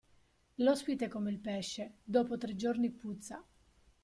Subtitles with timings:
[0.57, 3.45] L'ospite è come il pesce: dopo tre giorni puzza.